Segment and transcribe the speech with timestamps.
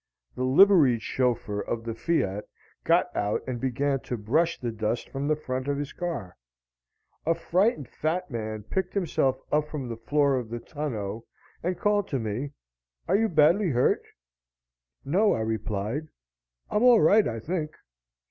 [0.33, 2.45] The liveried chauffeur of the Fiat
[2.83, 6.35] got out and began to brush the dust from the front of his car.
[7.23, 11.27] A frightened fat man picked himself up from the floor of the tonneau
[11.61, 12.53] and called to me,
[13.07, 14.01] "Are you badly hurt?"
[15.05, 16.07] "No," I replied.
[16.71, 17.75] "I'm all right, I think."